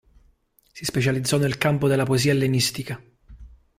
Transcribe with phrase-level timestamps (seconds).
[0.73, 2.99] Si specializzò nel campo della poesia ellenistica.